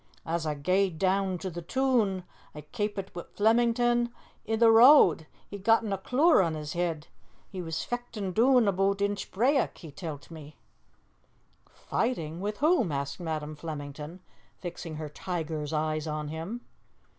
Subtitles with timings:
[0.25, 2.23] As a' gaed doon to the toon,
[2.55, 4.11] a' kaipit* [*Met.] wi' Flemington
[4.49, 5.27] i' the road.
[5.47, 7.05] He'd gotten a clour on 's heed.
[7.51, 10.57] He was fechtin' doon aboot Inchbrayock, he tell't me."
[11.69, 12.41] "Fighting?
[12.41, 14.21] With whom?" asked Madam Flemington,
[14.57, 16.61] fixing her tiger's eyes on him.